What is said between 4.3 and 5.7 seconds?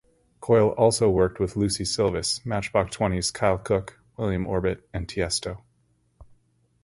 Orbit, and Tiesto.